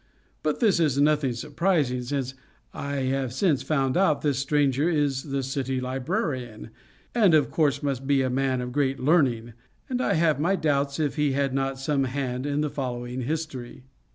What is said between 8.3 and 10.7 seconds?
man of great learning; and I have my